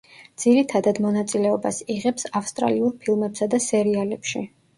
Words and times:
ძირითადად 0.43 0.99
მონაწილეობას 1.05 1.81
იღებს 1.97 2.25
ავსტრალიურ 2.41 2.97
ფილმებსა 3.05 3.49
და 3.53 3.61
სერიალებში. 3.69 4.45